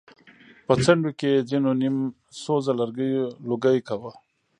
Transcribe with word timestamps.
په 0.65 0.73
څنډو 0.83 1.11
کې 1.19 1.29
يې 1.33 1.45
ځېنو 1.49 1.71
نيم 1.81 1.97
سوزه 2.43 2.71
لرګيو 2.79 3.25
لوګی 3.47 3.77
کوه. 3.87 4.11